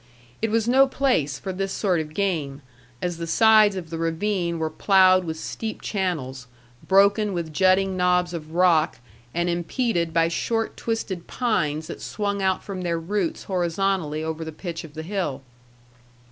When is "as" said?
3.03-3.17